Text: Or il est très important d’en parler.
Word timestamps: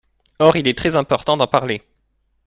Or 0.39 0.55
il 0.55 0.67
est 0.67 0.75
très 0.75 0.95
important 0.95 1.37
d’en 1.37 1.45
parler. 1.45 1.83